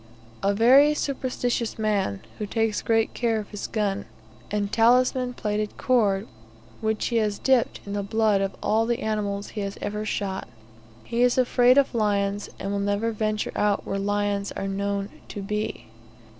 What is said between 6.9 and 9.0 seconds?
he has dipped in the blood of all